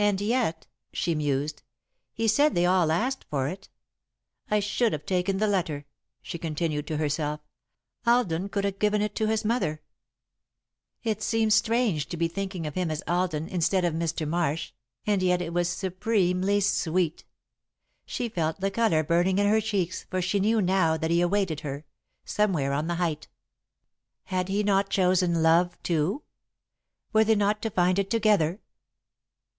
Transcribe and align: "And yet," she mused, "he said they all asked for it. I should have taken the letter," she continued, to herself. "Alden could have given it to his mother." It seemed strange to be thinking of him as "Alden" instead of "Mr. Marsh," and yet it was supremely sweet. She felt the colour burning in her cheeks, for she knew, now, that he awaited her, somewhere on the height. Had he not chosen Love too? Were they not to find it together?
"And 0.00 0.20
yet," 0.20 0.68
she 0.92 1.16
mused, 1.16 1.64
"he 2.12 2.28
said 2.28 2.54
they 2.54 2.64
all 2.64 2.92
asked 2.92 3.24
for 3.28 3.48
it. 3.48 3.68
I 4.48 4.60
should 4.60 4.92
have 4.92 5.04
taken 5.04 5.38
the 5.38 5.48
letter," 5.48 5.86
she 6.22 6.38
continued, 6.38 6.86
to 6.86 6.98
herself. 6.98 7.40
"Alden 8.06 8.48
could 8.48 8.62
have 8.62 8.78
given 8.78 9.02
it 9.02 9.16
to 9.16 9.26
his 9.26 9.44
mother." 9.44 9.82
It 11.02 11.20
seemed 11.20 11.52
strange 11.52 12.06
to 12.10 12.16
be 12.16 12.28
thinking 12.28 12.64
of 12.64 12.76
him 12.76 12.92
as 12.92 13.02
"Alden" 13.08 13.48
instead 13.48 13.84
of 13.84 13.92
"Mr. 13.92 14.24
Marsh," 14.26 14.70
and 15.04 15.20
yet 15.20 15.42
it 15.42 15.52
was 15.52 15.68
supremely 15.68 16.60
sweet. 16.60 17.24
She 18.06 18.28
felt 18.28 18.60
the 18.60 18.70
colour 18.70 19.02
burning 19.02 19.38
in 19.38 19.48
her 19.48 19.60
cheeks, 19.60 20.06
for 20.08 20.22
she 20.22 20.38
knew, 20.38 20.62
now, 20.62 20.96
that 20.96 21.10
he 21.10 21.20
awaited 21.20 21.60
her, 21.62 21.84
somewhere 22.24 22.72
on 22.72 22.86
the 22.86 22.94
height. 23.02 23.26
Had 24.26 24.46
he 24.48 24.62
not 24.62 24.90
chosen 24.90 25.42
Love 25.42 25.76
too? 25.82 26.22
Were 27.12 27.24
they 27.24 27.34
not 27.34 27.60
to 27.62 27.70
find 27.70 27.98
it 27.98 28.10
together? 28.10 28.60